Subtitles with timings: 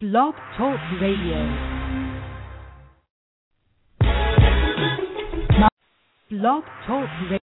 [0.00, 1.40] Blog Talk Radio.
[6.30, 7.38] Blog Talk Radio.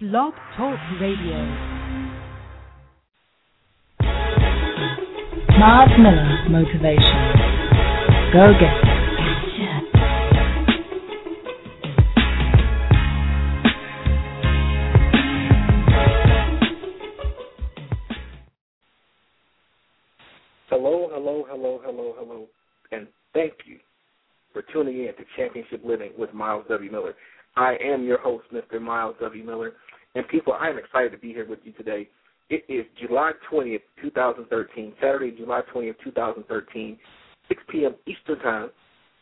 [0.00, 1.38] Blog Talk Radio.
[5.56, 7.22] Myles Miller Motivation.
[8.32, 8.87] Go get it.
[24.78, 26.88] Tuning in to Championship Living with Myles W.
[26.88, 27.14] Miller.
[27.56, 28.80] I am your host, Mr.
[28.80, 29.42] Myles W.
[29.42, 29.72] Miller,
[30.14, 32.08] and people, I am excited to be here with you today.
[32.48, 36.96] It is July 20th, 2013, Saturday, July 20th, 2013,
[37.48, 37.96] 6 p.m.
[38.06, 38.70] Eastern Time.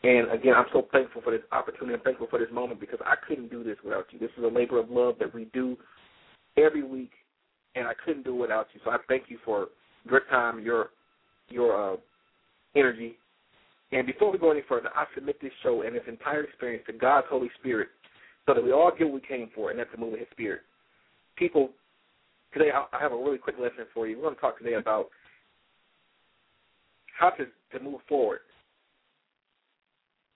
[0.03, 1.95] And again, I'm so thankful for this opportunity.
[1.95, 4.19] I'm thankful for this moment because I couldn't do this without you.
[4.19, 5.75] This is a labor of love that we do
[6.55, 7.13] every week,
[7.73, 8.81] and I couldn't do it without you.
[8.85, 9.69] So I thank you for
[10.07, 10.89] your time, your
[11.49, 11.97] your uh,
[12.75, 13.17] energy.
[13.91, 16.93] And before we go any further, I submit this show and its entire experience to
[16.93, 17.87] God's Holy Spirit
[18.45, 20.27] so that we all get what we came for, and that's to move in His
[20.31, 20.61] Spirit.
[21.37, 21.69] People,
[22.53, 24.17] today I have a really quick lesson for you.
[24.17, 25.07] We're going to talk today about
[27.17, 28.39] how to, to move forward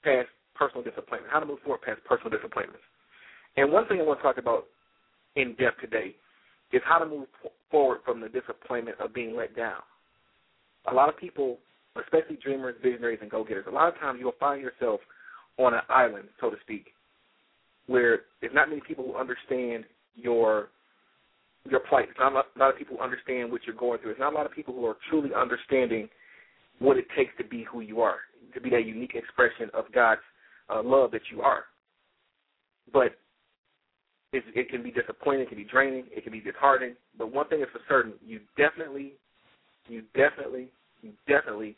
[0.04, 2.84] past personal disappointment, how to move forward past personal disappointments.
[3.58, 4.66] And one thing I want to talk about
[5.36, 6.16] in depth today
[6.72, 7.28] is how to move
[7.70, 9.82] forward from the disappointment of being let down
[10.90, 11.58] a lot of people,
[12.00, 15.02] especially dreamers, visionaries, and go-getters, a lot of times you'll find yourself
[15.58, 16.88] on an island, so to speak,
[17.88, 19.84] where there's not many people who understand
[20.16, 20.70] your
[21.70, 22.06] your plight.
[22.08, 24.12] There's not a lot of people who understand what you're going through.
[24.12, 26.10] There's not a lot of people who are truly understanding
[26.80, 28.18] what it takes to be who you are,
[28.56, 30.22] to be that unique expression of God's
[30.74, 31.66] uh, love that you are.
[32.92, 33.16] But
[34.34, 36.96] it, it can be disappointing, it can be draining, it can be disheartening.
[37.16, 39.14] But one thing is for certain, you definitely
[39.88, 40.70] you definitely,
[41.02, 41.76] you definitely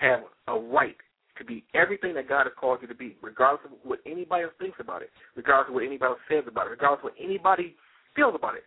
[0.00, 0.96] have a right
[1.38, 4.52] to be everything that God has called you to be, regardless of what anybody else
[4.58, 7.74] thinks about it, regardless of what anybody else says about it, regardless of what anybody
[8.14, 8.64] feels about it.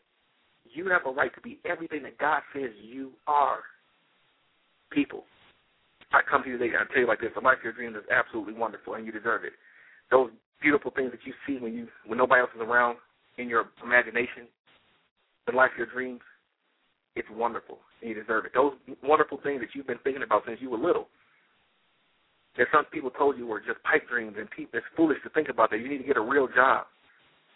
[0.65, 3.59] You have a right to be everything that God says you are.
[4.91, 5.23] People,
[6.11, 7.73] I come to you today and I tell you like this: the life of your
[7.73, 9.53] dreams is absolutely wonderful, and you deserve it.
[10.11, 10.29] Those
[10.61, 12.97] beautiful things that you see when you when nobody else is around
[13.37, 14.47] in your imagination,
[15.47, 16.21] the life of your dreams,
[17.15, 18.51] it's wonderful you deserve it.
[18.53, 18.73] Those
[19.03, 21.07] wonderful things that you've been thinking about since you were little.
[22.57, 25.49] That some people told you were just pipe dreams and people, it's foolish to think
[25.49, 25.79] about that.
[25.79, 26.87] You need to get a real job.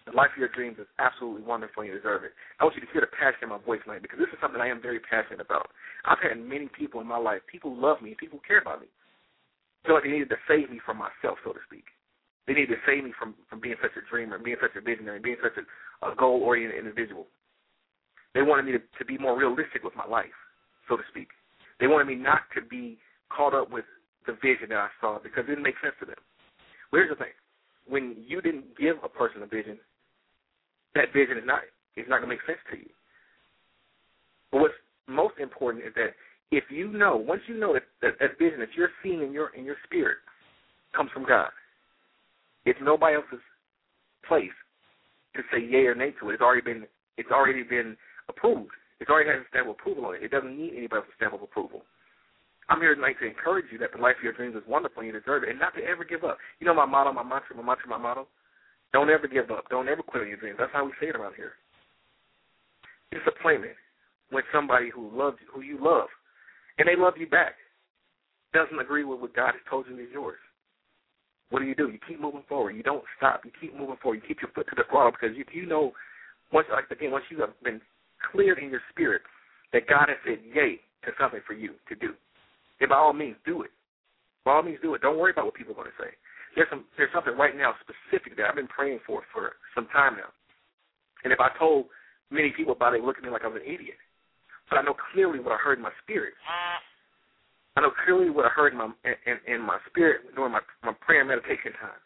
[0.06, 2.34] The life of your dreams is absolutely wonderful and you deserve it.
[2.60, 4.60] I want you to hear the passion in my voice tonight because this is something
[4.60, 5.70] I am very passionate about.
[6.04, 8.88] I've had many people in my life, people love me, people care about me.
[9.86, 11.86] feel like they needed to save me from myself, so to speak.
[12.48, 15.22] They needed to save me from, from being such a dreamer, being such a visionary,
[15.22, 15.64] being such a,
[16.10, 17.28] a goal oriented individual.
[18.34, 20.38] They wanted me to, to be more realistic with my life,
[20.88, 21.30] so to speak.
[21.80, 22.98] They wanted me not to be
[23.30, 23.86] caught up with
[24.28, 26.20] the vision that I saw because it didn't make sense to them.
[26.92, 27.34] Well, here's the thing:
[27.88, 29.78] when you didn't give a person a vision,
[30.96, 31.62] that vision is not
[31.96, 32.90] is not going to make sense to you.
[34.52, 36.14] But what's most important is that
[36.52, 39.50] if you know, once you know that, that that vision that you're seeing in your
[39.56, 40.18] in your spirit
[40.96, 41.50] comes from God,
[42.66, 43.44] it's nobody else's
[44.28, 44.54] place
[45.36, 46.34] to say yay or nay to it.
[46.34, 46.86] It's already been
[47.18, 47.96] it's already been
[48.30, 48.72] approved.
[49.00, 50.24] It's already has a stamp of approval on it.
[50.24, 51.84] It doesn't need anybody else's stamp of approval.
[52.70, 55.10] I'm here tonight to encourage you that the life of your dreams is wonderful and
[55.10, 56.38] you deserve it, and not to ever give up.
[56.60, 58.28] You know my motto, my mantra, my mantra, my motto.
[58.94, 59.66] Don't ever give up.
[59.70, 60.58] Don't ever quit on your dreams.
[60.60, 61.54] That's how we say it around here.
[63.12, 63.74] Disappointment
[64.30, 66.08] when somebody who loves who you love,
[66.78, 67.54] and they love you back,
[68.54, 70.38] doesn't agree with what God has told you is yours.
[71.50, 71.90] What do you do?
[71.90, 72.76] You keep moving forward.
[72.76, 73.42] You don't stop.
[73.44, 74.22] You keep moving forward.
[74.22, 75.94] You keep your foot to the throttle because you you know
[76.54, 77.82] once again once you have been
[78.32, 79.22] cleared in your spirit
[79.74, 82.14] that God has said yay to something for you to do.
[82.80, 83.72] And by all means, do it.
[84.46, 85.02] By all means, do it.
[85.02, 86.12] Don't worry about what people are going to say.
[86.56, 90.18] There's some there's something right now specific that I've been praying for for some time
[90.18, 90.34] now.
[91.24, 91.86] And if I told
[92.32, 94.00] many people about it, look at me like I was an idiot.
[94.70, 96.34] But I know clearly what I heard in my spirit.
[97.78, 100.94] I know clearly what I heard in my in, in my spirit during my my
[101.06, 102.02] prayer and meditation time.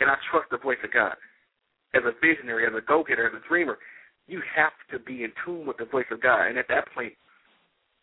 [0.00, 1.14] And I trust the voice of God.
[1.94, 3.76] As a visionary, as a go getter, as a dreamer,
[4.26, 6.46] you have to be in tune with the voice of God.
[6.46, 7.12] And at that point,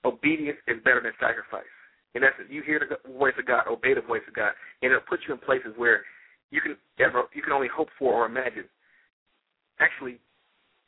[0.06, 1.70] obedience is better than sacrifice.
[2.16, 4.52] In essence, you hear the voice of God, obey the voice of God,
[4.82, 6.04] and it'll put you in places where
[6.52, 8.66] you can ever you can only hope for or imagine.
[9.80, 10.20] Actually,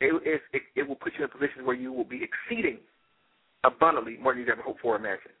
[0.00, 2.78] it, it, it will put you in positions where you will be exceeding
[3.64, 5.34] abundantly more than you ever hoped for or imagined.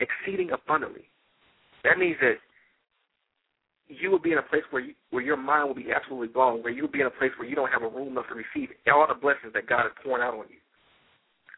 [0.00, 1.04] Exceeding abundantly.
[1.84, 2.34] That means that
[3.88, 6.62] you will be in a place where you, where your mind will be absolutely blown,
[6.62, 8.72] where you'll be in a place where you don't have a room enough to receive
[8.88, 10.60] all the blessings that God is pouring out on you.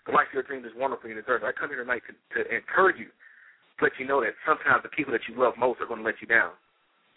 [0.06, 1.10] The life of your dreams is wonderful.
[1.10, 1.46] You deserve it.
[1.46, 4.90] I come here tonight to, to encourage you, to let you know that sometimes the
[4.90, 6.54] people that you love most are going to let you down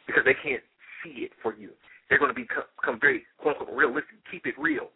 [0.05, 0.65] because they can't
[1.01, 1.69] see it for you.
[2.09, 4.17] They're going to become, become very quote unquote realistic.
[4.29, 4.89] Keep it real.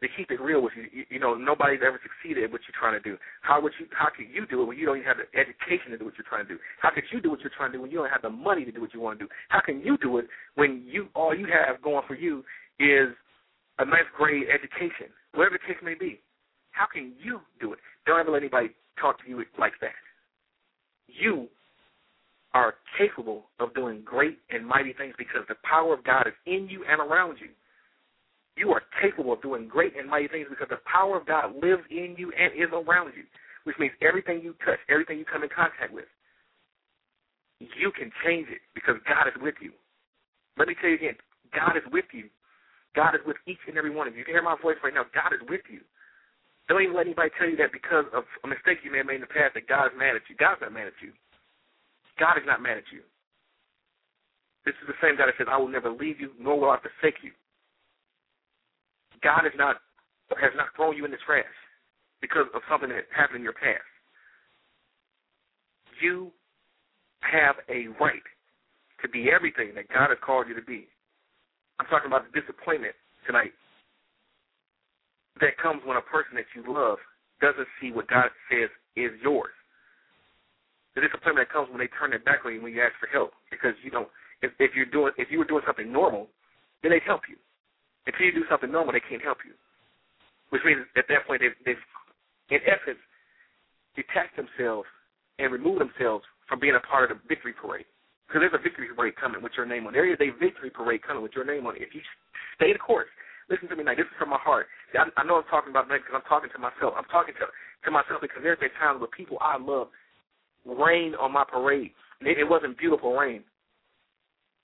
[0.00, 0.86] They keep it real with you.
[0.92, 1.04] you.
[1.10, 3.18] You know, nobody's ever succeeded at what you're trying to do.
[3.42, 3.86] How would you?
[3.90, 6.14] How could you do it when you don't even have the education to do what
[6.16, 6.58] you're trying to do?
[6.80, 8.64] How could you do what you're trying to do when you don't have the money
[8.64, 9.30] to do what you want to do?
[9.48, 12.44] How can you do it when you all you have going for you
[12.78, 13.10] is
[13.78, 16.20] a ninth grade education, whatever the case may be?
[16.70, 17.80] How can you do it?
[18.06, 19.98] Don't ever let anybody talk to you like that.
[21.08, 21.48] You
[22.54, 26.68] are capable of doing great and mighty things because the power of God is in
[26.70, 27.48] you and around you.
[28.58, 31.86] You are capable of doing great and mighty things because the power of God lives
[31.90, 33.22] in you and is around you,
[33.62, 36.10] which means everything you touch, everything you come in contact with,
[37.60, 39.70] you can change it because God is with you.
[40.58, 41.14] Let me tell you again,
[41.54, 42.26] God is with you.
[42.98, 44.20] God is with each and every one of you.
[44.20, 45.06] You can hear my voice right now.
[45.14, 45.80] God is with you.
[46.66, 49.22] Don't even let anybody tell you that because of a mistake you may have made
[49.22, 50.34] in the past that God is mad at you.
[50.34, 51.14] God's not mad at you.
[52.18, 53.06] God is not mad at you.
[54.66, 56.78] This is the same God that says, I will never leave you, nor will I
[56.82, 57.32] forsake you.
[59.22, 59.76] God is not
[60.36, 61.44] has not thrown you in the trash
[62.20, 63.86] because of something that happened in your past.
[66.02, 66.30] You
[67.20, 68.24] have a right
[69.02, 70.86] to be everything that God has called you to be.
[71.80, 72.94] I'm talking about the disappointment
[73.26, 73.52] tonight
[75.40, 76.98] that comes when a person that you love
[77.40, 79.54] doesn't see what God says is yours
[80.98, 83.06] the disappointment that comes when they turn their back on you when you ask for
[83.06, 84.08] help because you don't.
[84.42, 86.26] If, if you're doing, if you were doing something normal,
[86.82, 87.36] then they'd help you.
[88.08, 89.52] Until you do something normal, they can't help you.
[90.48, 91.84] Which means at that point they've, they've
[92.48, 92.98] in essence,
[93.92, 94.88] detached themselves
[95.36, 97.84] and removed themselves from being a part of the victory parade.
[98.24, 99.92] Because there's a victory parade coming with your name on.
[99.92, 101.84] There is a victory parade coming with your name on it.
[101.84, 102.00] If you
[102.56, 103.08] stay the course,
[103.52, 103.92] listen to me now.
[103.92, 104.66] This is from my heart.
[104.96, 106.96] I, I know I'm talking about that because I'm talking to myself.
[106.96, 107.46] I'm talking to
[107.84, 109.88] to myself because there's been times where people I love
[110.64, 111.92] rain on my parade.
[112.20, 113.44] It, it wasn't beautiful rain.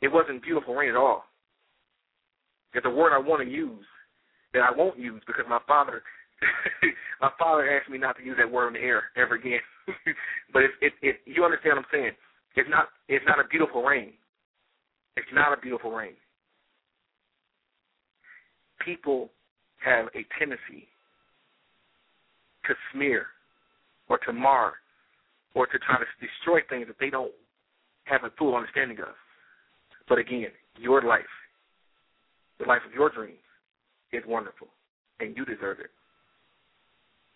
[0.03, 1.25] It wasn't beautiful rain at all.
[2.75, 3.85] It's a word I want to use
[4.53, 6.03] that I won't use because my father
[7.21, 9.61] my father asked me not to use that word in the air ever again.
[10.53, 12.13] but it, it, it, you understand what I'm saying?
[12.57, 14.13] It's not, it's not a beautiful rain.
[15.17, 16.15] It's not a beautiful rain.
[18.85, 19.31] People
[19.85, 20.89] have a tendency
[22.67, 23.27] to smear
[24.09, 24.75] or to mar
[25.55, 27.33] or to try to destroy things that they don't
[28.05, 29.15] have a full understanding of.
[30.09, 30.49] But again,
[30.79, 31.23] your life,
[32.59, 33.43] the life of your dreams,
[34.13, 34.69] is wonderful,
[35.21, 35.91] and you deserve it.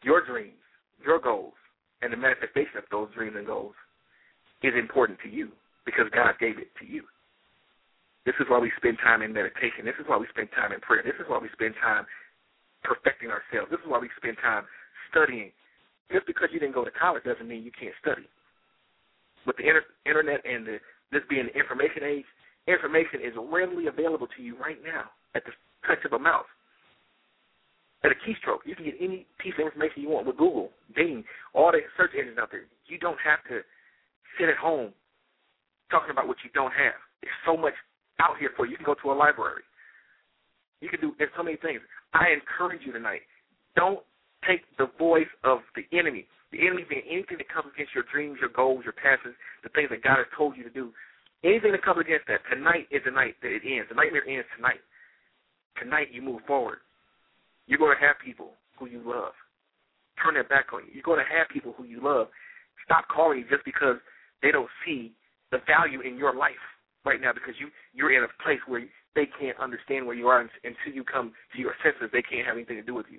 [0.02, 0.62] Your dreams,
[1.04, 1.58] your goals,
[2.02, 3.74] and the manifestation of those dreams and goals
[4.62, 5.50] is important to you
[5.84, 7.02] because God gave it to you.
[8.26, 9.88] This is why we spend time in meditation.
[9.88, 11.02] This is why we spend time in prayer.
[11.02, 12.04] This is why we spend time
[12.84, 13.70] perfecting ourselves.
[13.70, 14.68] This is why we spend time
[15.10, 15.50] studying
[16.12, 18.28] just because you didn't go to college doesn't mean you can't study.
[19.46, 20.76] With the inter- internet and the,
[21.12, 22.28] this being the information age,
[22.68, 25.52] information is readily available to you right now at the
[25.86, 26.48] touch of a mouse.
[28.04, 31.24] At a keystroke, you can get any piece of information you want with Google, Bing,
[31.54, 32.62] all the search engines out there.
[32.86, 33.64] You don't have to
[34.38, 34.92] sit at home
[35.90, 36.94] talking about what you don't have.
[37.22, 37.74] There's so much
[38.20, 38.72] out here for you.
[38.72, 39.62] You can go to a library.
[40.80, 41.80] You can do there's so many things.
[42.14, 43.22] I encourage you tonight.
[43.74, 44.00] Don't
[44.46, 46.26] take the voice of the enemy.
[46.52, 49.90] The enemy being anything that comes against your dreams, your goals, your passions, the things
[49.90, 50.92] that God has told you to do.
[51.44, 53.88] Anything that comes against that, tonight is the night that it ends.
[53.88, 54.82] The nightmare ends tonight.
[55.80, 56.78] Tonight you move forward.
[57.66, 59.32] You're going to have people who you love
[60.22, 60.90] turn their back on you.
[60.94, 62.26] You're going to have people who you love
[62.84, 63.96] stop calling you just because
[64.42, 65.12] they don't see
[65.52, 66.62] the value in your life
[67.04, 70.40] right now because you you're in a place where they can't understand where you are
[70.40, 72.10] until you come to your senses.
[72.12, 73.18] They can't have anything to do with you.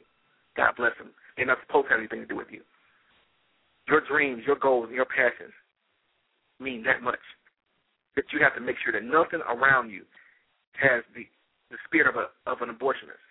[0.56, 1.12] God bless them.
[1.36, 2.62] They're not supposed to have anything to do with you.
[3.88, 5.54] Your dreams, your goals, and your passions
[6.60, 7.20] mean that much
[8.20, 10.04] that you have to make sure that nothing around you
[10.76, 11.24] has the
[11.72, 13.24] the spirit of a of an abortionist.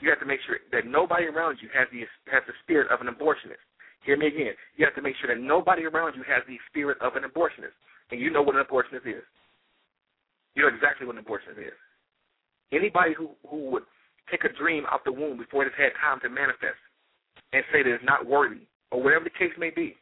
[0.00, 3.04] You have to make sure that nobody around you has the has the spirit of
[3.04, 3.60] an abortionist.
[4.08, 4.56] Hear me again.
[4.80, 7.76] You have to make sure that nobody around you has the spirit of an abortionist.
[8.10, 9.22] And you know what an abortionist is.
[10.56, 11.76] You know exactly what an abortionist is.
[12.72, 13.84] Anybody who, who would
[14.30, 16.80] take a dream out the womb before it has had time to manifest
[17.52, 19.94] and say that it's not worthy, or whatever the case may be,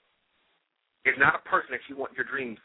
[1.04, 2.58] is not a person that you want your dreams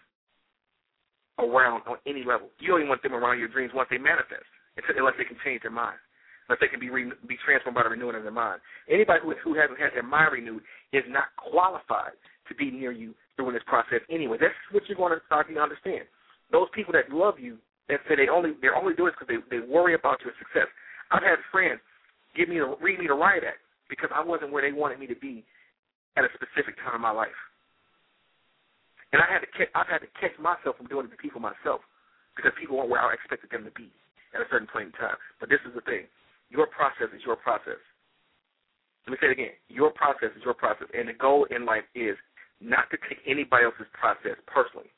[1.39, 2.47] around on any level.
[2.59, 5.71] You even want them around your dreams once they manifest, unless they can change their
[5.71, 5.99] mind,
[6.47, 8.61] unless they can be re, be transformed by the renewing of their mind.
[8.89, 10.63] Anybody who, who hasn't had their mind renewed
[10.93, 12.15] is not qualified
[12.47, 14.37] to be near you during this process anyway.
[14.39, 16.07] That's what you're going to start to understand.
[16.51, 17.57] Those people that love you
[17.89, 20.69] that say they only they're only doing it because they they worry about your success.
[21.11, 21.81] I've had friends
[22.35, 25.07] give me the read me the riot act because I wasn't where they wanted me
[25.07, 25.43] to be
[26.17, 27.35] at a specific time in my life.
[29.15, 31.39] And I had to catch, I've had to catch myself from doing it to people
[31.39, 31.79] myself
[32.35, 33.87] because people weren't where I expected them to be
[34.35, 35.15] at a certain point in time.
[35.39, 36.11] But this is the thing.
[36.51, 37.79] Your process is your process.
[39.07, 39.55] Let me say it again.
[39.71, 40.91] Your process is your process.
[40.91, 42.19] And the goal in life is
[42.59, 44.91] not to take anybody else's process personally.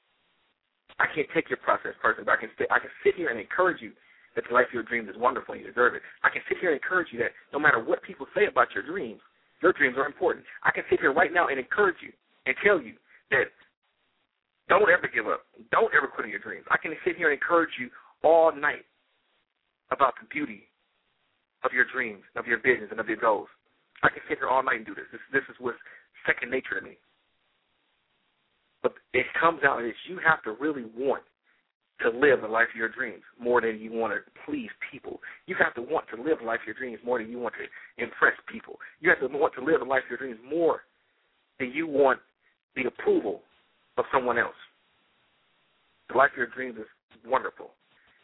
[0.97, 3.85] I can't take your process personally, but I can, I can sit here and encourage
[3.85, 3.93] you
[4.33, 6.01] that the life of your dreams is wonderful and you deserve it.
[6.25, 8.81] I can sit here and encourage you that no matter what people say about your
[8.81, 9.21] dreams,
[9.61, 10.41] your dreams are important.
[10.65, 12.09] I can sit here right now and encourage you
[12.49, 12.97] and tell you
[13.29, 13.53] that
[14.69, 15.43] don't ever give up.
[15.71, 16.65] Don't ever quit on your dreams.
[16.69, 17.89] I can sit here and encourage you
[18.23, 18.85] all night
[19.91, 20.63] about the beauty
[21.63, 23.47] of your dreams, of your visions, and of your goals.
[24.03, 25.05] I can sit here all night and do this.
[25.11, 25.77] This, this is what's
[26.25, 26.97] second nature to me.
[28.83, 31.23] But it comes out is you have to really want
[32.01, 35.19] to live the life of your dreams more than you want to please people.
[35.47, 37.55] You have to want to live the life of your dreams more than you want
[37.57, 38.77] to impress people.
[38.99, 40.81] You have to want to live the life of your dreams more
[41.59, 42.19] than you want
[42.75, 43.41] the approval
[43.97, 44.57] of someone else.
[46.09, 46.87] The life of your dreams is
[47.25, 47.71] wonderful,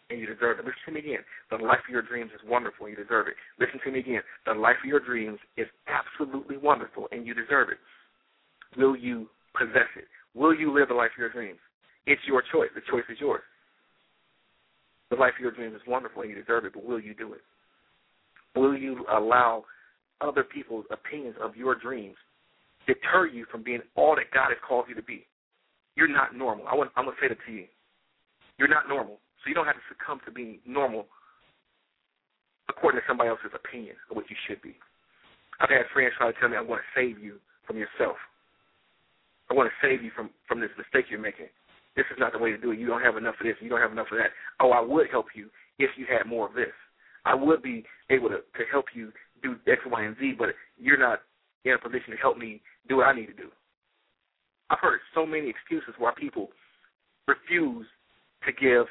[0.10, 0.66] and you deserve it.
[0.66, 1.24] Listen to me again.
[1.52, 3.36] The life of your dreams is wonderful, and you deserve it.
[3.60, 4.22] Listen to me again.
[4.46, 7.78] The life of your dreams is absolutely wonderful, and you deserve it.
[8.78, 9.28] Will you
[9.58, 10.06] possess it?
[10.34, 11.60] Will you live the life of your dreams?
[12.06, 12.70] It's your choice.
[12.76, 13.42] The choice is yours.
[15.10, 17.34] The life of your dreams is wonderful and you deserve it, but will you do
[17.34, 17.42] it?
[18.56, 19.64] Will you allow
[20.22, 22.16] other people's opinions of your dreams
[22.88, 25.26] deter you from being all that God has called you to be?
[25.96, 26.68] You're not normal.
[26.68, 27.66] I want, I'm going to say that to you.
[28.58, 29.20] You're not normal.
[29.42, 31.06] So you don't have to succumb to being normal
[32.70, 34.76] according to somebody else's opinion of what you should be.
[35.60, 38.18] I've had friends try to tell me I want to save you from yourself.
[39.52, 41.52] I want to save you from from this mistake you're making.
[41.96, 42.80] This is not the way to do it.
[42.80, 43.56] You don't have enough of this.
[43.60, 44.32] You don't have enough of that.
[44.60, 46.74] Oh, I would help you if you had more of this.
[47.26, 49.12] I would be able to to help you
[49.44, 51.20] do X, Y, and Z, but you're not
[51.66, 53.50] in a position to help me do what I need to do.
[54.70, 56.50] I've heard so many excuses why people
[57.28, 57.88] refuse
[58.46, 58.88] to give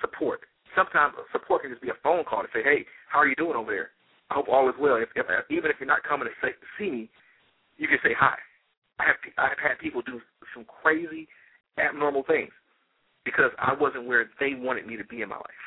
[0.00, 0.40] support.
[0.76, 3.56] Sometimes support can just be a phone call to say, "Hey, how are you doing
[3.56, 3.90] over there?
[4.30, 6.54] I hope all is well." If, if uh, even if you're not coming to say,
[6.78, 7.10] see me,
[7.76, 8.36] you can say hi.
[8.98, 10.20] I have I've had people do
[10.54, 11.28] some crazy,
[11.78, 12.52] abnormal things
[13.24, 15.64] because I wasn't where they wanted me to be in my life.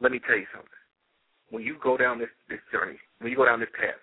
[0.00, 0.70] Let me tell you something.
[1.50, 4.00] When you go down this this journey, when you go down this path,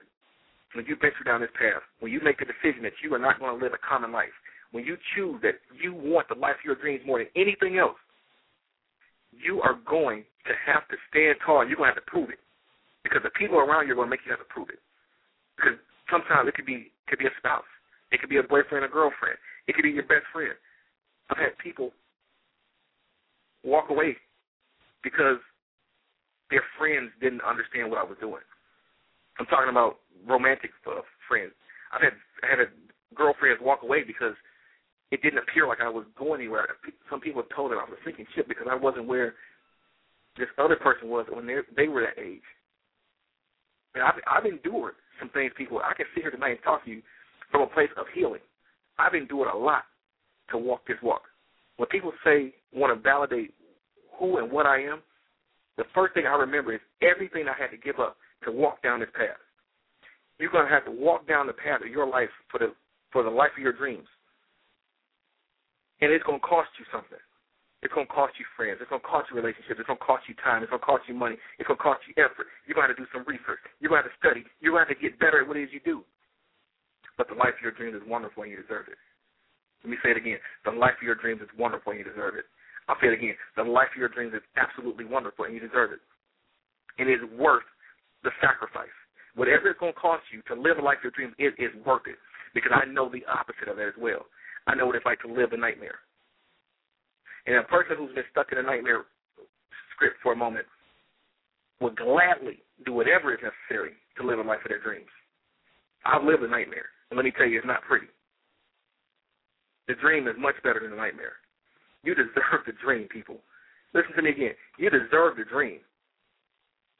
[0.73, 3.39] when you venture down this path, when you make the decision that you are not
[3.39, 4.33] going to live a common life,
[4.71, 7.97] when you choose that you want the life of your dreams more than anything else,
[9.31, 11.65] you are going to have to stand tall.
[11.65, 12.41] You're going to have to prove it
[13.03, 14.81] because the people around you are going to make you have to prove it.
[15.55, 15.77] Because
[16.09, 17.67] sometimes it could be could be a spouse,
[18.11, 19.37] it could be a boyfriend or girlfriend,
[19.67, 20.55] it could be your best friend.
[21.29, 21.91] I've had people
[23.63, 24.17] walk away
[25.03, 25.37] because
[26.49, 28.43] their friends didn't understand what I was doing.
[29.39, 31.51] I'm talking about romantic uh, friends.
[31.91, 32.13] I've had
[32.43, 32.69] I had a
[33.15, 34.33] girlfriends walk away because
[35.11, 36.67] it didn't appear like I was going anywhere.
[37.09, 39.35] Some people have told them I was sinking ship because I wasn't where
[40.37, 42.45] this other person was when they they were that age.
[43.95, 46.91] And I've I've endured some things people I can sit here tonight and talk to
[46.91, 47.01] you
[47.51, 48.41] from a place of healing.
[48.97, 49.83] I've endured a lot
[50.51, 51.23] to walk this walk.
[51.77, 53.53] When people say want to validate
[54.19, 55.01] who and what I am,
[55.77, 58.99] the first thing I remember is everything I had to give up to walk down
[58.99, 59.39] this path.
[60.39, 62.73] You're going to have to walk down the path of your life for the
[63.11, 64.07] for the life of your dreams,
[66.01, 67.21] and it's going to cost you something.
[67.83, 68.79] It's going to cost you friends.
[68.79, 69.75] It's going to cost you relationships.
[69.75, 70.63] It's going to cost you time.
[70.63, 71.35] It's going to cost you money.
[71.59, 72.47] It's going to cost you effort.
[72.63, 73.59] You're going to have to do some research.
[73.83, 74.47] You're going to have to study.
[74.63, 76.07] You're going to have to get better at what it is you do.
[77.19, 78.95] But the life of your dreams is wonderful and you deserve it.
[79.83, 80.39] Let me say it again.
[80.63, 82.47] The life of your dreams is wonderful and you deserve it.
[82.87, 83.35] I'll say it again.
[83.59, 85.99] The life of your dreams is absolutely wonderful and you deserve it.
[86.97, 87.67] And it is worth
[88.23, 88.93] the sacrifice.
[89.35, 91.73] Whatever it's going to cost you to live a life of your dreams, it is
[91.85, 92.17] worth it.
[92.53, 94.25] Because I know the opposite of that as well.
[94.67, 95.99] I know what it's like to live a nightmare.
[97.45, 99.03] And a person who's been stuck in a nightmare
[99.95, 100.65] script for a moment
[101.81, 105.09] would gladly do whatever is necessary to live a life of their dreams.
[106.05, 108.07] I've lived a nightmare, and let me tell you, it's not pretty.
[109.87, 111.33] The dream is much better than the nightmare.
[112.03, 113.39] You deserve the dream, people.
[113.93, 114.55] Listen to me again.
[114.77, 115.79] You deserve the dream.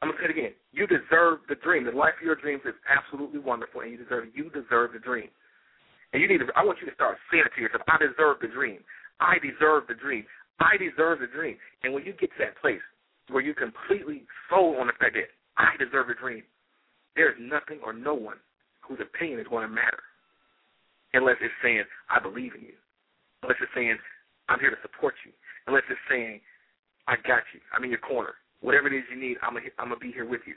[0.04, 0.52] I'm gonna say it again.
[0.76, 1.88] You deserve the dream.
[1.88, 5.32] The life of your dreams is absolutely wonderful, and you deserve you deserve the dream.
[6.12, 6.48] And you need to.
[6.60, 7.88] I want you to start saying it to yourself.
[7.88, 8.84] I deserve the dream.
[9.24, 10.28] I deserve the dream.
[10.60, 11.56] I deserve the dream.
[11.88, 12.84] And when you get to that place
[13.32, 16.44] where you completely sold on the fact that I deserve a dream,
[17.16, 18.44] there's nothing or no one
[18.84, 20.04] whose opinion is going to matter
[21.14, 22.78] unless it's saying, I believe in you.
[23.42, 23.96] Unless it's saying,
[24.50, 25.32] I'm here to support you.
[25.68, 26.42] Unless it's saying,
[27.08, 27.64] I got you.
[27.72, 28.36] I'm in your corner.
[28.64, 30.56] Whatever it is you need, I'm going to be here with you.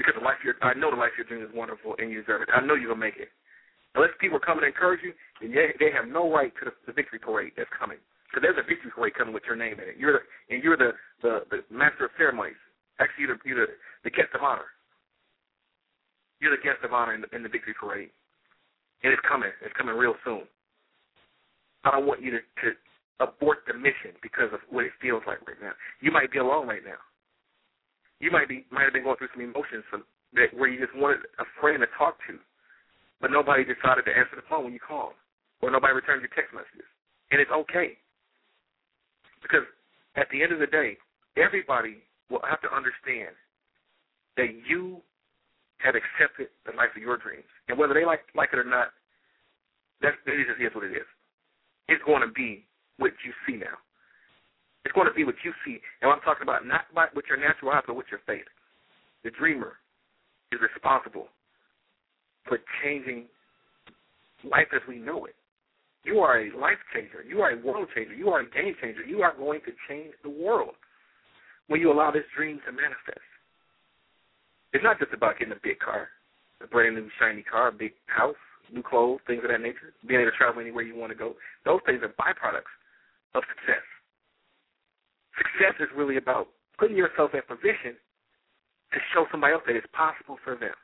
[0.00, 2.42] Because the life your I know the life you're dreaming is wonderful and you deserve
[2.42, 2.48] it.
[2.50, 3.28] I know you're gonna make it.
[3.94, 6.72] Unless people are coming to encourage you, then they, they have no right to the,
[6.88, 8.00] the victory parade that's coming.
[8.26, 10.00] Because there's a victory parade coming with your name in it.
[10.00, 12.56] You're the, and you're the, the the master of ceremonies.
[12.98, 14.72] Actually, you're the, you're the, the guest of honor.
[16.40, 18.10] You're the guest of honor in the, in the victory parade,
[19.04, 19.52] and it's coming.
[19.60, 20.48] It's coming real soon.
[21.84, 22.66] I don't want you to, to
[23.20, 25.72] abort the mission because of what it feels like right now.
[26.00, 27.00] You might be alone right now.
[28.20, 30.04] You might be might have been going through some emotions from,
[30.34, 32.38] that where you just wanted a friend to talk to,
[33.20, 35.14] but nobody decided to answer the phone when you called,
[35.60, 36.86] or nobody returned your text messages,
[37.30, 37.98] and it's okay.
[39.42, 39.66] Because
[40.14, 40.96] at the end of the day,
[41.36, 43.34] everybody will have to understand
[44.36, 45.02] that you
[45.78, 47.50] have accepted the life of your dreams.
[47.68, 48.94] And whether they like like it or not,
[50.00, 51.08] that it just is what it is.
[51.88, 52.64] It's going to be
[52.98, 53.76] what you see now.
[54.84, 55.78] It's going to be what you see.
[56.02, 58.46] And I'm talking about not with your natural eyes, but with your faith.
[59.24, 59.74] The dreamer
[60.50, 61.28] is responsible
[62.46, 63.26] for changing
[64.44, 65.36] life as we know it.
[66.04, 67.22] You are a life changer.
[67.22, 68.14] You are a world changer.
[68.14, 69.04] You are a game changer.
[69.04, 70.74] You are going to change the world
[71.68, 73.22] when you allow this dream to manifest.
[74.72, 76.08] It's not just about getting a big car,
[76.60, 78.34] a brand new shiny car, a big house,
[78.72, 81.34] new clothes, things of that nature, being able to travel anywhere you want to go.
[81.64, 82.72] Those things are byproducts
[83.34, 83.84] of success.
[85.38, 86.48] Success is really about
[86.78, 87.96] putting yourself in a position
[88.92, 90.76] to show somebody else that it's possible for them.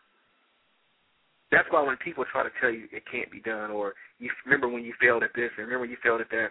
[1.50, 4.68] That's why when people try to tell you it can't be done, or you remember
[4.68, 6.48] when you failed at this, and remember when you failed at that,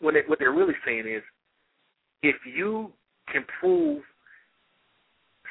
[0.00, 1.22] what they, what they're really saying is,
[2.22, 2.92] if you
[3.32, 4.02] can prove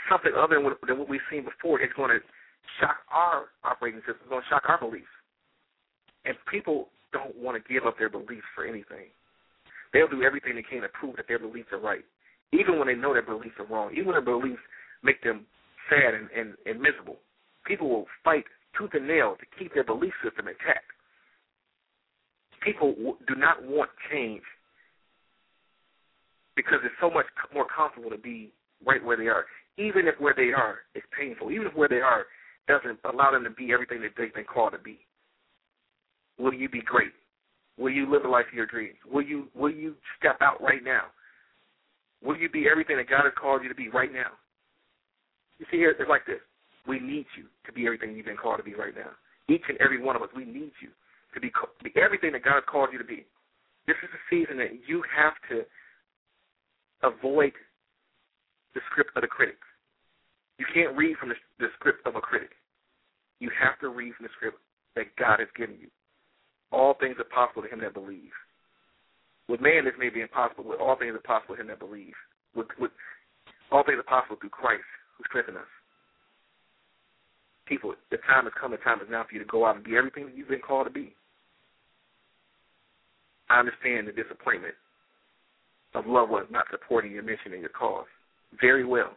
[0.10, 2.20] something other than what, than what we've seen before, it's going to
[2.80, 4.18] shock our operating system.
[4.22, 5.06] It's going to shock our beliefs.
[6.26, 9.10] And people don't want to give up their beliefs for anything.
[9.98, 12.06] They'll do everything they can to prove that their beliefs are right,
[12.54, 14.62] even when they know their beliefs are wrong, even when their beliefs
[15.02, 15.48] make them
[15.90, 17.18] sad and, and, and miserable.
[17.66, 18.44] People will fight
[18.78, 20.86] tooth and nail to keep their belief system intact.
[22.64, 22.94] People
[23.28, 24.44] do not want change
[26.56, 28.52] because it's so much more comfortable to be
[28.86, 29.46] right where they are,
[29.80, 32.28] even if where they are is painful, even if where they are
[32.68, 35.00] doesn't allow them to be everything that they've been called to be.
[36.38, 37.14] Will you be great?
[37.78, 38.98] Will you live the life of your dreams?
[39.10, 41.04] Will you will you step out right now?
[42.24, 44.32] Will you be everything that God has called you to be right now?
[45.60, 46.42] You see here, it's like this.
[46.88, 49.12] We need you to be everything you've been called to be right now.
[49.50, 50.90] Each and every one of us, we need you
[51.34, 51.52] to be,
[51.84, 53.26] be everything that God has called you to be.
[53.86, 55.64] This is a season that you have to
[57.04, 57.54] avoid
[58.74, 59.66] the script of the critics.
[60.58, 62.50] You can't read from the, the script of a critic.
[63.40, 64.58] You have to read from the script
[64.96, 65.88] that God has given you.
[66.72, 68.36] All things are possible to him that believes.
[69.48, 72.18] With man, this may be impossible, but all things are possible to him that believes.
[72.56, 72.92] With, with
[73.72, 74.84] all things are possible through Christ
[75.18, 75.72] who strengthens us.
[77.66, 79.84] People, the time has come, the time is now for you to go out and
[79.84, 81.16] be everything that you've been called to be.
[83.50, 84.76] I understand the disappointment
[85.96, 88.08] of loved ones not supporting your mission and your cause.
[88.60, 89.16] Very well.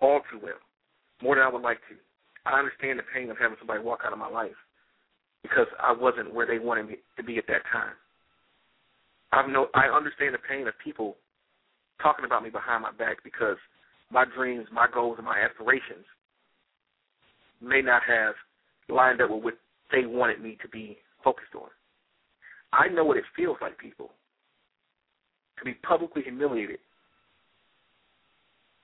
[0.00, 0.60] All too well.
[1.22, 1.96] More than I would like to.
[2.44, 4.56] I understand the pain of having somebody walk out of my life
[5.48, 7.94] because I wasn't where they wanted me to be at that time.
[9.32, 11.16] I know I understand the pain of people
[12.02, 13.56] talking about me behind my back because
[14.10, 16.04] my dreams, my goals, and my aspirations
[17.60, 18.34] may not have
[18.88, 19.54] lined up with what
[19.92, 21.68] they wanted me to be focused on.
[22.72, 24.10] I know what it feels like, people,
[25.58, 26.78] to be publicly humiliated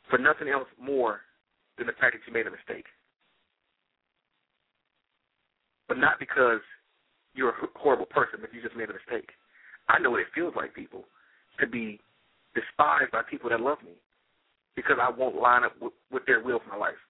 [0.09, 1.20] for nothing else more
[1.79, 2.87] than the fact that you made a mistake.
[5.92, 6.64] But not because
[7.35, 9.28] you're a horrible person, but you just made a mistake.
[9.90, 11.05] I know what it feels like, people,
[11.61, 12.00] to be
[12.55, 13.92] despised by people that love me
[14.74, 17.02] because I won't line up with, with their will for my life.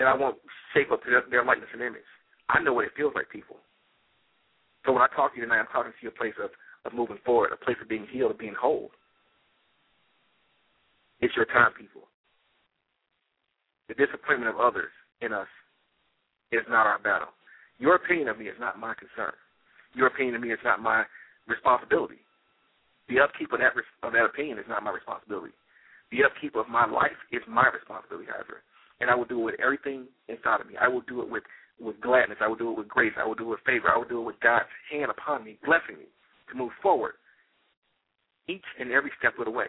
[0.00, 0.34] And I won't
[0.74, 2.02] shape up to their, their likeness and image.
[2.48, 3.58] I know what it feels like, people.
[4.84, 6.50] So when I talk to you tonight, I'm talking to you a place of,
[6.84, 8.90] of moving forward, a place of being healed, of being whole.
[11.20, 12.02] It's your time, people.
[13.86, 14.90] The disappointment of others
[15.20, 15.46] in us
[16.50, 17.28] is not our battle.
[17.78, 19.34] Your opinion of me is not my concern.
[19.94, 21.04] Your opinion of me is not my
[21.46, 22.22] responsibility.
[23.08, 25.52] The upkeep of that of that opinion is not my responsibility.
[26.10, 28.62] The upkeep of my life is my responsibility, however,
[29.00, 30.74] and I will do it with everything inside of me.
[30.80, 31.42] I will do it with
[31.80, 32.38] with gladness.
[32.40, 33.12] I will do it with grace.
[33.18, 33.90] I will do it with favor.
[33.90, 36.06] I will do it with God's hand upon me, blessing me
[36.50, 37.14] to move forward
[38.48, 39.68] each and every step of the way.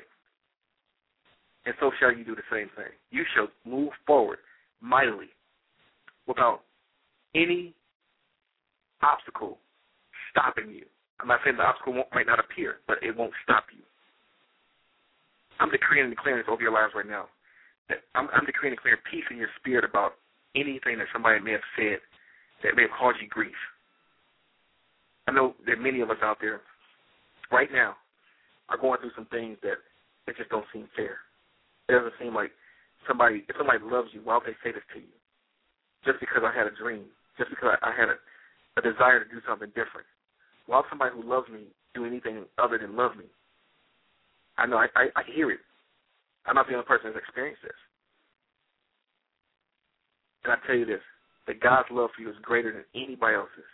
[1.65, 2.94] And so shall you do the same thing.
[3.10, 4.38] You shall move forward
[4.82, 5.30] mightily
[6.28, 6.62] without
[7.34, 7.74] any
[9.06, 9.62] obstacle
[10.34, 10.86] stopping you.
[11.22, 13.86] I'm not saying the obstacle might not appear, but it won't stop you.
[15.62, 17.30] I'm decreeing and declaring this over your lives right now
[17.89, 20.18] I'm, I'm decreeing and declaring peace in your spirit about
[20.56, 22.02] anything that somebody may have said
[22.63, 23.58] that may have caused you grief.
[25.28, 26.62] I know that many of us out there
[27.52, 27.96] right now
[28.70, 29.78] are going through some things that
[30.26, 31.22] that just don't seem fair.
[31.89, 32.50] It doesn't seem like
[33.08, 35.13] somebody if somebody loves you, why would they say this to you?
[36.06, 37.06] Just because I had a dream,
[37.38, 38.18] just because I had a,
[38.77, 40.07] a desire to do something different.
[40.67, 43.25] Why somebody who loves me do anything other than love me?
[44.57, 45.59] I know I, I, I hear it.
[46.45, 47.79] I'm not the only person that's experienced this.
[50.43, 51.01] And I tell you this,
[51.47, 53.69] that God's love for you is greater than anybody else's.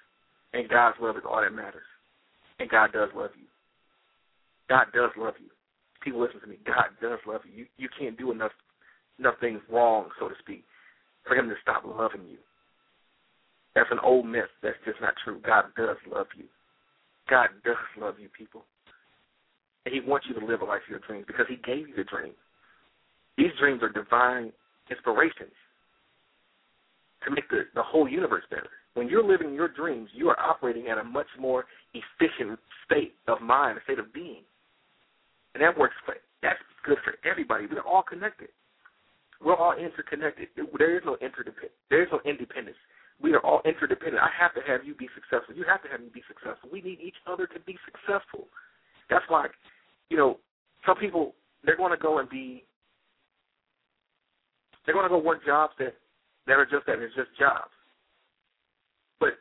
[0.53, 1.87] And God's love is all that matters.
[2.59, 3.47] And God does love you.
[4.69, 5.49] God does love you.
[6.01, 6.57] People listen to me.
[6.65, 7.63] God does love you.
[7.63, 8.51] You you can't do enough
[9.19, 10.63] enough things wrong, so to speak,
[11.27, 12.37] for him to stop loving you.
[13.75, 14.51] That's an old myth.
[14.62, 15.39] That's just not true.
[15.45, 16.45] God does love you.
[17.29, 18.65] God does love you, people.
[19.86, 21.95] And he wants you to live a life of your dreams because he gave you
[21.95, 22.34] the dream.
[23.38, 24.51] These dreams are divine
[24.89, 25.55] inspirations
[27.23, 28.69] to make the, the whole universe better.
[28.93, 33.41] When you're living your dreams, you are operating at a much more efficient state of
[33.41, 34.43] mind, a state of being.
[35.53, 37.65] And that works for that's good for everybody.
[37.71, 38.49] We're all connected.
[39.43, 40.49] We're all interconnected.
[40.77, 41.73] There is no interdependence.
[41.89, 42.77] There is no independence.
[43.21, 44.21] We are all interdependent.
[44.21, 45.55] I have to have you be successful.
[45.55, 46.69] You have to have me be successful.
[46.71, 48.47] We need each other to be successful.
[49.10, 49.47] That's why,
[50.10, 50.39] you know,
[50.86, 52.65] some people they're going to go and be
[54.86, 55.93] they're going to go work jobs that
[56.47, 56.97] that are just that.
[56.97, 57.69] It's just jobs.
[59.19, 59.38] But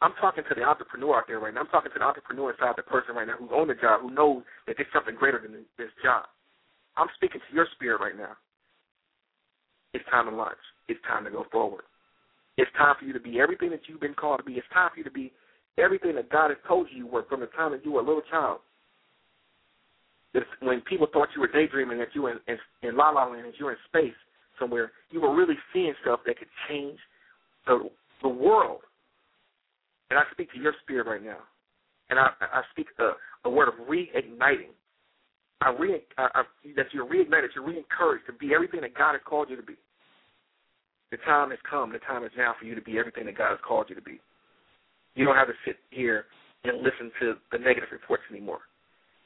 [0.00, 1.60] I'm talking to the entrepreneur out there right now.
[1.60, 4.14] I'm talking to the entrepreneur inside the person right now who's on the job, who
[4.14, 6.26] knows that there's something greater than this job.
[6.96, 8.38] I'm speaking to your spirit right now.
[9.94, 10.62] It's time to launch.
[10.88, 11.82] It's time to go forward.
[12.56, 14.54] It's time for you to be everything that you've been called to be.
[14.54, 15.32] It's time for you to be
[15.78, 18.06] everything that God has told you you were from the time that you were a
[18.06, 18.60] little child.
[20.34, 23.26] That when people thought you were daydreaming, that you were in, in, in La La
[23.26, 24.14] Land, that you were in space,
[24.58, 26.98] somewhere, you were really seeing stuff that could change
[27.66, 27.88] the
[28.22, 28.80] the world.
[30.10, 31.38] And I speak to your spirit right now,
[32.10, 33.12] and I I speak a,
[33.48, 34.74] a word of reigniting.
[35.60, 36.42] I re I, I,
[36.76, 39.74] that you're reignited, you're re-encouraged to be everything that God has called you to be.
[41.10, 41.92] The time has come.
[41.92, 44.02] The time is now for you to be everything that God has called you to
[44.02, 44.20] be.
[45.14, 46.24] You don't have to sit here
[46.64, 48.60] and listen to the negative reports anymore.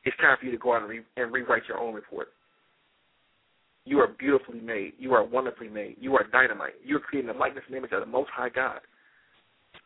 [0.05, 2.29] It's time for you to go out and, re- and rewrite your own report.
[3.85, 4.93] You are beautifully made.
[4.99, 5.97] You are wonderfully made.
[5.99, 6.75] You are dynamite.
[6.85, 8.81] You are creating in the likeness and image of the Most High God.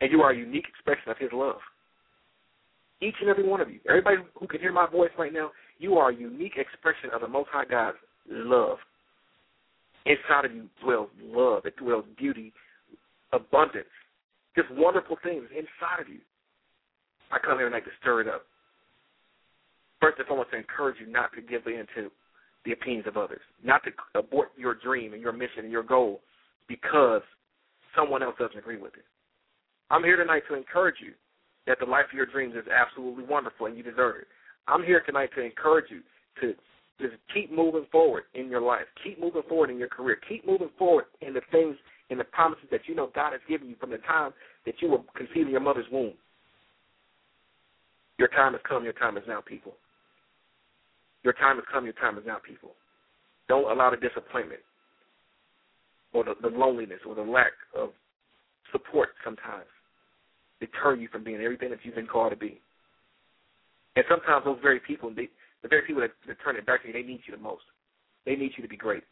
[0.01, 1.59] And you are a unique expression of His love.
[3.01, 5.95] Each and every one of you, everybody who can hear my voice right now, you
[5.95, 7.97] are a unique expression of the Most High God's
[8.29, 8.77] love.
[10.05, 11.65] Inside of you dwells love.
[11.65, 12.51] It dwells beauty,
[13.31, 13.85] abundance,
[14.55, 16.19] just wonderful things inside of you.
[17.31, 18.43] I come here tonight to stir it up.
[20.01, 22.11] First and foremost, to encourage you not to give in to
[22.65, 26.21] the opinions of others, not to abort your dream and your mission and your goal
[26.67, 27.21] because
[27.95, 29.05] someone else doesn't agree with it.
[29.89, 31.13] I'm here tonight to encourage you
[31.67, 34.27] that the life of your dreams is absolutely wonderful and you deserve it.
[34.67, 36.01] I'm here tonight to encourage you
[36.41, 36.53] to
[36.99, 38.85] just keep moving forward in your life.
[39.03, 40.17] Keep moving forward in your career.
[40.27, 41.75] Keep moving forward in the things
[42.09, 44.31] and the promises that you know God has given you from the time
[44.65, 46.13] that you were conceived in your mother's womb.
[48.19, 48.83] Your time has come.
[48.83, 49.73] Your time is now, people.
[51.23, 51.85] Your time has come.
[51.85, 52.71] Your time is now, people.
[53.47, 54.61] Don't allow the disappointment
[56.13, 57.89] or the, the loneliness or the lack of
[58.71, 59.65] support sometimes
[60.59, 62.61] deter you from being everything that you've been called to be.
[63.95, 65.29] And sometimes those very people, they,
[65.63, 67.63] the very people that, that turn it back to you, they need you the most.
[68.25, 69.03] They need you to be great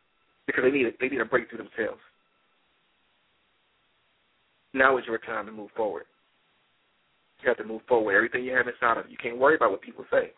[0.46, 2.00] because they need they need a breakthrough themselves.
[4.74, 6.04] Now is your time to move forward.
[7.42, 8.06] You have to move forward.
[8.06, 9.12] With everything you have inside of you.
[9.12, 10.32] You can't worry about what people say.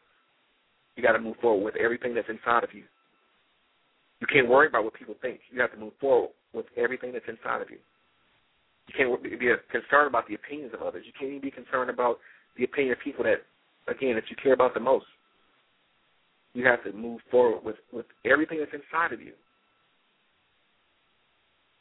[0.96, 2.84] You got to move forward with everything that's inside of you.
[4.22, 5.42] You can't worry about what people think.
[5.52, 7.78] You have to move forward with everything that's inside of you.
[8.88, 11.04] You can't be concerned about the opinions of others.
[11.06, 12.20] You can't even be concerned about
[12.58, 13.44] the opinion of people that,
[13.88, 15.06] again, that you care about the most.
[16.54, 19.34] You have to move forward with, with everything that's inside of you.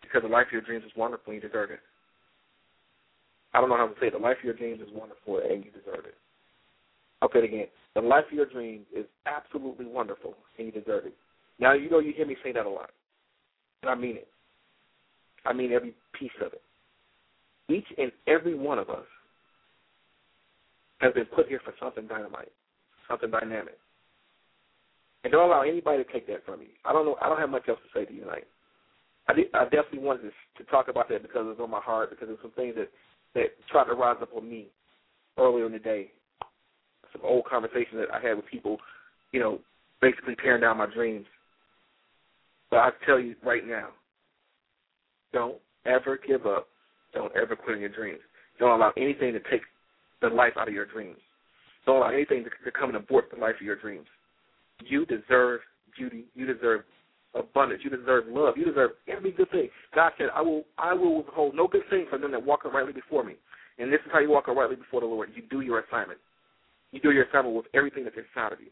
[0.01, 1.81] Because the life of your dreams is wonderful and you deserve it.
[3.55, 4.15] I don't know how to say it.
[4.15, 6.15] The life of your dreams is wonderful and you deserve it.
[7.21, 7.67] I'll say it again.
[7.95, 11.15] The life of your dreams is absolutely wonderful and you deserve it.
[11.59, 12.91] Now, you know you hear me say that a lot.
[13.83, 14.29] And I mean it.
[15.45, 16.63] I mean every piece of it.
[17.69, 19.05] Each and every one of us
[21.01, 22.53] has been put here for something dynamite,
[23.09, 23.79] something dynamic.
[25.25, 26.69] And don't allow anybody to take that from you.
[26.85, 27.17] I don't know.
[27.23, 28.45] I don't have much else to say to you tonight.
[29.29, 32.11] I, did, I definitely wanted to, to talk about that because it's on my heart.
[32.11, 32.89] Because there's some things that
[33.35, 34.67] that tried to rise up on me
[35.39, 36.11] earlier in the day.
[37.13, 38.79] Some old conversations that I had with people,
[39.33, 39.59] you know,
[40.01, 41.27] basically tearing down my dreams.
[42.71, 43.89] But I tell you right now,
[45.33, 45.57] don't
[45.87, 46.69] ever give up.
[47.15, 48.21] Don't ever quit on your dreams.
[48.59, 49.63] Don't allow anything to take
[50.21, 51.19] the life out of your dreams.
[51.85, 54.07] Don't allow anything to, to come and abort the life of your dreams.
[54.89, 55.61] You deserve
[55.97, 56.25] beauty.
[56.35, 56.83] You deserve
[57.35, 57.83] abundance.
[57.85, 58.55] You deserve love.
[58.57, 59.69] You deserve every good thing.
[59.95, 62.93] God said, "I will, I will withhold no good thing from them that walk uprightly
[62.93, 63.35] before me."
[63.79, 65.31] And this is how you walk uprightly before the Lord.
[65.35, 66.21] You do your assignment.
[66.93, 68.69] You do your assignment with everything that's inside of you.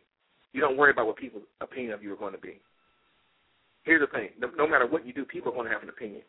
[0.52, 2.60] You don't worry about what people's opinion of you are going to be.
[3.84, 6.22] Here's the thing: no matter what you do, people are going to have an opinion.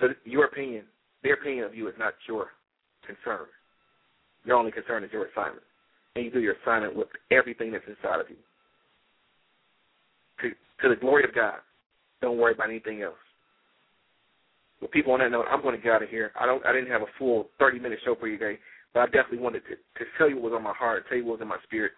[0.00, 0.84] So your opinion,
[1.22, 2.48] their opinion of you, is not your
[3.06, 3.46] concern.
[4.44, 5.62] Your only concern is your assignment,
[6.16, 8.36] and you do your assignment with everything that's inside of you.
[10.82, 11.58] To, the glory of God.
[12.22, 13.14] Don't worry about anything else.
[14.80, 16.32] With people on that note, I'm going to get out of here.
[16.40, 16.64] I don't.
[16.64, 18.58] I didn't have a full 30 minute show for you today,
[18.94, 21.24] but I definitely wanted to to tell you what was on my heart, tell you
[21.24, 21.92] what was in my spirit.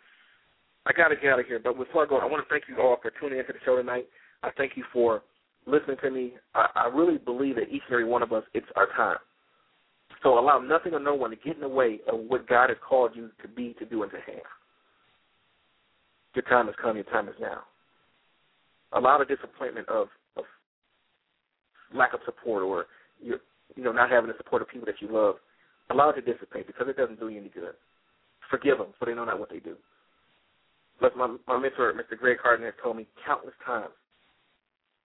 [0.85, 2.65] I got to get out of here, but before I go, I want to thank
[2.69, 4.07] you all for tuning into the show tonight.
[4.43, 5.23] I thank you for
[5.67, 6.33] listening to me.
[6.55, 9.19] I, I really believe that each and every one of us, it's our time.
[10.23, 12.79] So allow nothing or no one to get in the way of what God has
[12.87, 14.43] called you to be, to do, and to have.
[16.35, 16.97] Your time has come.
[16.97, 17.61] Your time is now.
[18.95, 20.45] Allow the disappointment of, of
[21.95, 22.87] lack of support or
[23.21, 23.39] you
[23.77, 25.37] you know not having the support of people that you love.
[25.91, 27.75] Allow it to dissipate because it doesn't do you any good.
[28.51, 29.77] Forgive them, for they know not what they do.
[31.01, 32.17] But my, my mentor, Mr.
[32.17, 33.93] Greg Harden, has told me countless times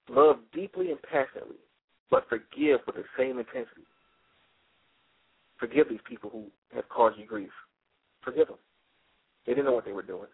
[0.10, 1.58] love deeply and passionately,
[2.10, 3.88] but forgive with the same intensity.
[5.60, 7.50] Forgive these people who have caused you grief.
[8.24, 8.58] Forgive them.
[9.46, 10.28] They didn't know what they were doing.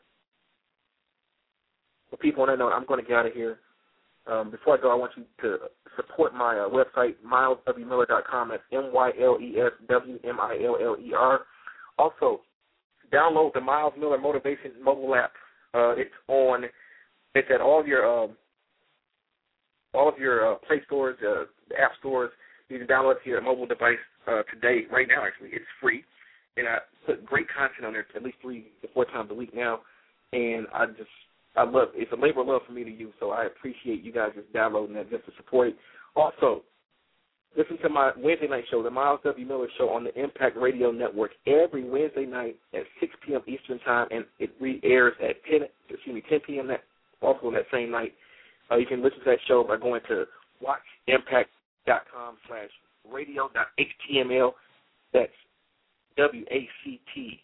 [2.14, 3.58] For people on that note, I'm going to get out of here.
[4.28, 5.58] Um, before I go, I want you to
[5.96, 8.50] support my uh, website, myleswmiller.com.
[8.50, 11.40] That's M-Y-L-E-S-W-M-I-L-L-E-R.
[11.98, 12.42] Also,
[13.12, 15.32] download the Myles Miller Motivation mobile app.
[15.74, 16.66] Uh, it's on.
[17.34, 18.38] It's at all your um,
[19.96, 21.46] all of your uh, Play stores, uh,
[21.82, 22.30] app stores.
[22.70, 23.98] You can download it to your mobile device
[24.28, 25.26] uh, today, right now.
[25.26, 26.04] Actually, it's free,
[26.58, 29.56] and I put great content on there at least three to four times a week
[29.56, 29.80] now.
[30.32, 31.10] And I just,
[31.56, 31.90] I love.
[31.94, 34.52] It's a labor of love for me to use, so I appreciate you guys just
[34.54, 35.78] downloading that just to support it.
[36.16, 36.64] Also,
[37.56, 39.46] listen to my Wednesday night show, the Myles W.
[39.46, 43.42] Miller Show on the Impact Radio Network, every Wednesday night at 6 p.m.
[43.48, 46.68] Eastern Time, and it re-airs at 10, excuse me, 10 p.m.
[46.68, 46.84] That
[47.22, 48.14] also that same night.
[48.72, 50.26] Uh, you can listen to that show by going to
[50.64, 52.70] wactimpact.com slash
[53.12, 54.52] radio.html.
[55.14, 55.32] That's
[56.18, 57.40] W A C T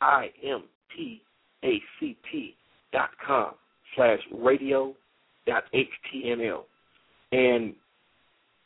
[0.00, 1.22] I M P
[1.64, 2.54] A C T
[2.92, 3.52] dot com
[3.94, 4.94] slash radio
[5.46, 6.62] dot html.
[7.32, 7.74] And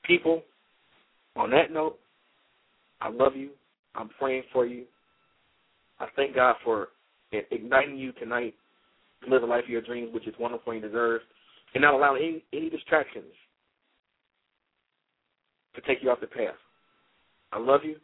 [0.04, 0.42] people,
[1.36, 1.98] on that note,
[3.00, 3.50] I love you.
[3.94, 4.84] I'm praying for you.
[5.98, 6.88] I thank God for
[7.32, 8.54] igniting you tonight
[9.22, 11.20] to live the life of your dreams, which is wonderful and you deserve,
[11.74, 13.32] and not allowing any, any distractions
[15.74, 16.54] to take you off the path.
[17.52, 17.96] I love you.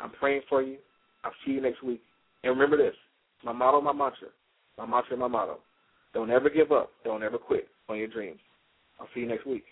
[0.00, 0.76] I'm praying for you.
[1.24, 2.02] I'll see you next week.
[2.44, 2.94] And remember this
[3.44, 4.28] my motto, my mantra.
[4.78, 5.58] My mantra, my motto.
[6.12, 6.90] Don't ever give up.
[7.04, 8.38] Don't ever quit on your dreams.
[9.00, 9.64] I'll see you next week.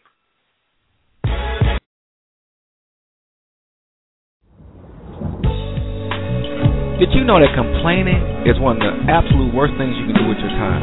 [6.97, 10.25] Did you know that complaining is one of the absolute worst things you can do
[10.25, 10.81] with your time?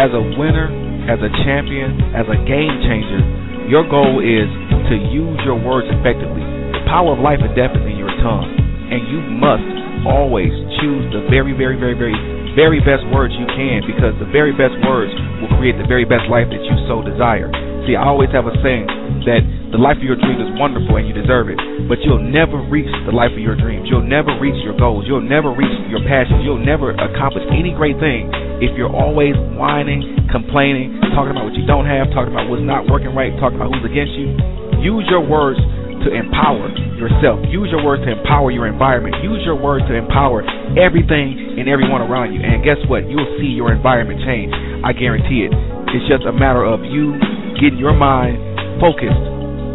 [0.00, 0.72] As a winner,
[1.10, 3.20] as a champion, as a game changer,
[3.68, 4.48] your goal is
[4.88, 6.40] to use your words effectively.
[6.72, 8.48] The power of life and death is in your tongue,
[8.88, 12.16] and you must always choose the very, very, very, very,
[12.54, 16.28] very best words you can because the very best words will create the very best
[16.28, 17.48] life that you so desire.
[17.88, 18.86] See, I always have a saying
[19.26, 19.42] that
[19.74, 21.58] the life of your dreams is wonderful and you deserve it,
[21.90, 23.90] but you'll never reach the life of your dreams.
[23.90, 25.08] You'll never reach your goals.
[25.08, 26.46] You'll never reach your passions.
[26.46, 28.30] You'll never accomplish any great thing
[28.62, 32.86] if you're always whining, complaining, talking about what you don't have, talking about what's not
[32.86, 34.30] working right, talking about who's against you.
[34.78, 35.58] Use your words
[36.04, 37.42] to empower yourself.
[37.50, 39.16] Use your words to empower your environment.
[39.22, 40.42] Use your words to empower
[40.78, 42.40] everything and everyone around you.
[42.42, 43.06] And guess what?
[43.06, 44.50] You'll see your environment change.
[44.82, 45.52] I guarantee it.
[45.94, 47.14] It's just a matter of you
[47.60, 48.38] getting your mind
[48.80, 49.22] focused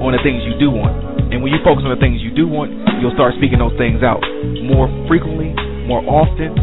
[0.04, 0.94] on the things you do want.
[1.32, 2.72] And when you focus on the things you do want,
[3.04, 4.24] you'll start speaking those things out
[4.63, 5.52] more frequently,
[5.86, 6.56] more often,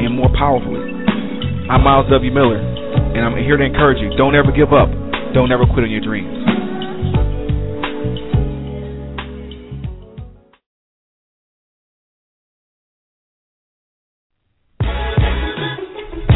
[0.00, 0.80] and more powerfully.
[1.68, 2.32] I'm Myles W.
[2.32, 4.08] Miller, and I'm here to encourage you.
[4.16, 4.88] Don't ever give up.
[5.36, 6.57] Don't ever quit on your dreams.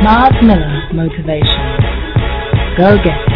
[0.03, 1.63] Myles Miller Motivation.
[2.77, 3.32] Go get it.